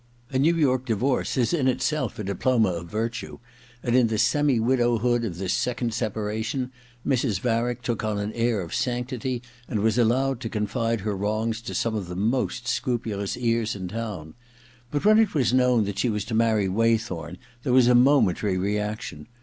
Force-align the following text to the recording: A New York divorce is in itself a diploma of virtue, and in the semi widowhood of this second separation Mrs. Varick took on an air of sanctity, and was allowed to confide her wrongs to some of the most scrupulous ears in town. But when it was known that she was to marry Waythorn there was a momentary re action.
A 0.31 0.39
New 0.39 0.55
York 0.55 0.87
divorce 0.87 1.37
is 1.37 1.53
in 1.53 1.67
itself 1.67 2.17
a 2.17 2.23
diploma 2.23 2.69
of 2.69 2.89
virtue, 2.89 3.37
and 3.83 3.95
in 3.95 4.07
the 4.07 4.17
semi 4.17 4.59
widowhood 4.59 5.23
of 5.23 5.37
this 5.37 5.53
second 5.53 5.93
separation 5.93 6.71
Mrs. 7.05 7.39
Varick 7.39 7.83
took 7.83 8.03
on 8.03 8.17
an 8.17 8.33
air 8.33 8.61
of 8.61 8.73
sanctity, 8.73 9.43
and 9.69 9.81
was 9.81 9.99
allowed 9.99 10.39
to 10.39 10.49
confide 10.49 11.01
her 11.01 11.15
wrongs 11.15 11.61
to 11.61 11.75
some 11.75 11.93
of 11.93 12.07
the 12.07 12.15
most 12.15 12.67
scrupulous 12.67 13.37
ears 13.37 13.75
in 13.75 13.87
town. 13.89 14.33
But 14.89 15.05
when 15.05 15.19
it 15.19 15.35
was 15.35 15.53
known 15.53 15.83
that 15.85 15.99
she 15.99 16.09
was 16.09 16.25
to 16.25 16.33
marry 16.33 16.67
Waythorn 16.67 17.37
there 17.61 17.71
was 17.71 17.85
a 17.87 17.93
momentary 17.93 18.57
re 18.57 18.79
action. 18.79 19.27